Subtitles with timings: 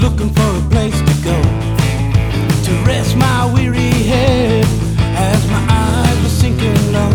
[0.00, 1.36] looking for a place to go
[2.64, 4.64] to rest my weary head
[5.14, 7.12] as my eyes were sinking low.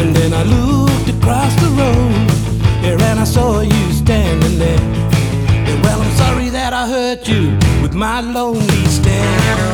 [0.00, 2.28] And then I looked across the road
[2.82, 4.80] there and I saw you standing there.
[5.68, 9.67] And well, I'm sorry that I hurt you with my lonely stare.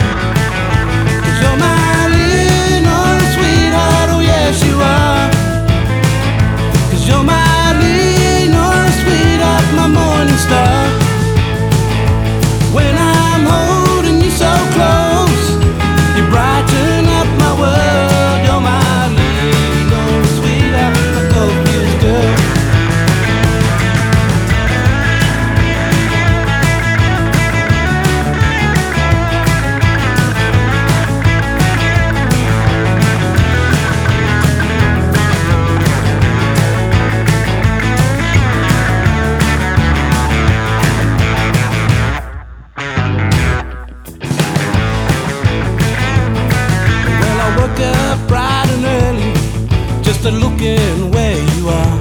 [50.24, 51.98] To looking where you are.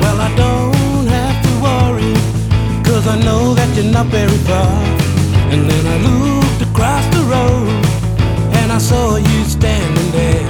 [0.00, 2.14] Well, I don't have to worry,
[2.82, 4.72] cause I know that you're not very far.
[5.52, 7.68] And then I looked across the road
[8.56, 10.46] and I saw you standing there.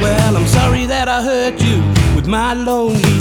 [0.00, 1.82] Well, I'm sorry that I hurt you
[2.16, 3.18] with my lonely